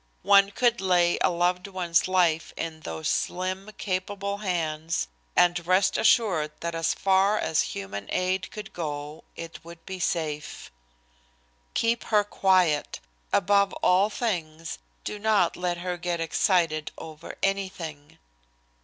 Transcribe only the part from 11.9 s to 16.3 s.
her quiet. Above all things, do not let her get